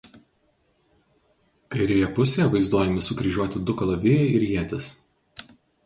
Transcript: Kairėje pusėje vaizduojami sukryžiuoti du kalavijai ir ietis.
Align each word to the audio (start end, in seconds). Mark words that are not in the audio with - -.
Kairėje 1.77 2.09
pusėje 2.21 2.49
vaizduojami 2.55 3.07
sukryžiuoti 3.11 3.65
du 3.69 3.79
kalavijai 3.83 4.29
ir 4.41 4.51
ietis. 4.53 4.93